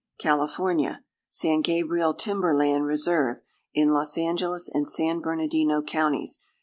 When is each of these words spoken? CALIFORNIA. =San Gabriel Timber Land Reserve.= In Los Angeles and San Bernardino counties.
CALIFORNIA. 0.19 1.03
=San 1.29 1.61
Gabriel 1.61 2.15
Timber 2.15 2.55
Land 2.55 2.85
Reserve.= 2.87 3.37
In 3.75 3.89
Los 3.93 4.17
Angeles 4.17 4.67
and 4.67 4.87
San 4.87 5.19
Bernardino 5.19 5.83
counties. 5.83 6.39